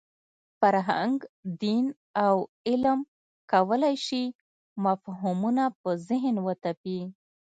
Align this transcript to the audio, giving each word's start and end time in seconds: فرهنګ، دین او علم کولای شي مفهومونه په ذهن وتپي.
فرهنګ، 0.59 1.15
دین 1.61 1.85
او 2.25 2.35
علم 2.69 2.99
کولای 3.51 3.95
شي 4.07 4.23
مفهومونه 4.85 5.63
په 5.81 5.89
ذهن 6.07 6.35
وتپي. 6.47 6.99